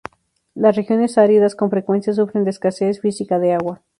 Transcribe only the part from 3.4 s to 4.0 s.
agua.